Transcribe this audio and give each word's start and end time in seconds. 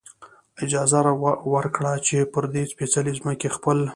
اجازه 0.63 0.99
ورکړه، 1.53 1.93
چې 2.07 2.17
پر 2.33 2.43
دې 2.53 2.63
سپېڅلې 2.71 3.11
ځمکې 3.19 3.47
خپل. 3.55 3.77